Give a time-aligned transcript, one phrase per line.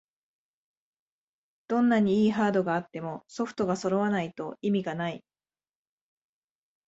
[1.67, 5.23] どんなに良いハードがあってもソフトがそろわないと意味がない